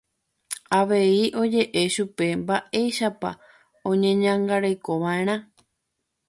Avei 0.79 1.19
oje'e 1.41 1.81
chupe 1.93 2.25
mba'éichapa 2.41 3.29
oñeñangarekova'erã. 3.89 5.35